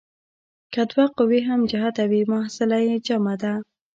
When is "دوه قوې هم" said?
0.91-1.61